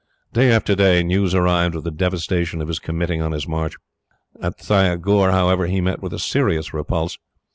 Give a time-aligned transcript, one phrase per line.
[0.33, 3.75] Day after day, news arrived of the devastation he was committing on his march.
[4.41, 7.19] At Thiagur, however, he met with a serious repulse.